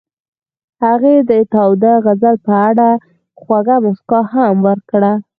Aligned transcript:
هغې 0.83 1.15
د 1.29 1.31
تاوده 1.53 1.93
غزل 2.05 2.35
په 2.47 2.53
اړه 2.67 2.89
خوږه 3.41 3.75
موسکا 3.83 4.19
هم 4.33 4.55
وکړه. 4.65 5.13